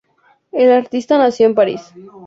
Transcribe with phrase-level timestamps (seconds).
[0.51, 1.93] El artista nació en París.